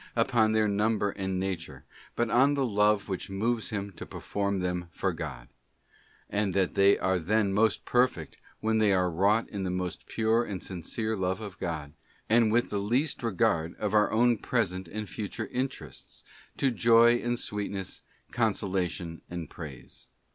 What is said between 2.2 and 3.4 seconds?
on the love which